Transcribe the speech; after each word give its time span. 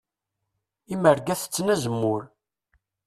Imerga 0.93 1.33
tetten 1.41 1.67
azemmur. 1.73 2.21